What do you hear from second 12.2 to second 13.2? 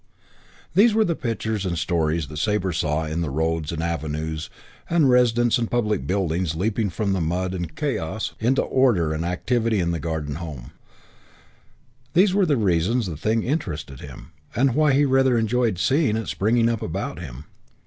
were the reasons the